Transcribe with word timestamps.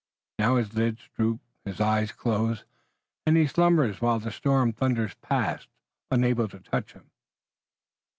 Now 0.39 0.55
his 0.55 0.73
lids 0.73 1.01
droop, 1.15 1.41
his 1.63 1.79
eyes 1.79 2.11
close, 2.11 2.63
and 3.27 3.37
he 3.37 3.45
slumbers 3.45 4.01
while 4.01 4.17
the 4.17 4.31
storm 4.31 4.73
thunders 4.73 5.13
past, 5.21 5.67
unable 6.09 6.47
to 6.47 6.59
touch 6.59 6.93
him." 6.93 7.11